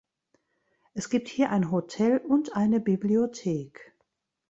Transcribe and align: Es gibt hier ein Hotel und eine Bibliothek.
Es 0.95 1.11
gibt 1.11 1.27
hier 1.27 1.51
ein 1.51 1.69
Hotel 1.69 2.17
und 2.17 2.55
eine 2.55 2.79
Bibliothek. 2.79 3.93